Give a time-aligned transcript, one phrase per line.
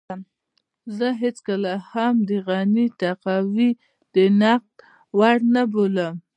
[0.97, 3.69] زه هېڅکله هم د غني تقوی
[4.15, 4.73] د نقد
[5.17, 6.13] وړ نه بولم.